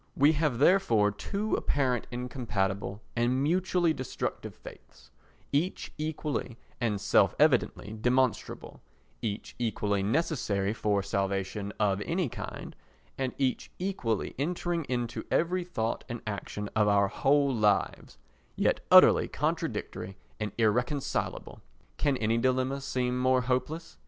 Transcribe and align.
We 0.15 0.31
have 0.31 0.57
therefore 0.57 1.11
two 1.11 1.53
apparently 1.53 2.07
incompatible 2.11 3.03
and 3.15 3.43
mutually 3.43 3.93
destructive 3.93 4.55
faiths, 4.55 5.11
each 5.51 5.93
equally 5.95 6.57
and 6.79 6.99
self 6.99 7.35
evidently 7.37 7.93
demonstrable, 8.01 8.81
each 9.21 9.55
equally 9.59 10.01
necessary 10.01 10.73
for 10.73 11.03
salvation 11.03 11.71
of 11.79 12.01
any 12.01 12.29
kind, 12.29 12.75
and 13.15 13.33
each 13.37 13.69
equally 13.77 14.33
entering 14.39 14.85
into 14.85 15.23
every 15.29 15.63
thought 15.63 16.03
and 16.09 16.23
action 16.25 16.67
of 16.75 16.87
our 16.87 17.07
whole 17.07 17.53
lives, 17.53 18.17
yet 18.55 18.79
utterly 18.89 19.27
contradictory 19.27 20.17
and 20.39 20.51
irreconcilable. 20.57 21.61
Can 21.97 22.17
any 22.17 22.39
dilemma 22.39 22.81
seem 22.81 23.19
more 23.19 23.41
hopeless? 23.41 23.99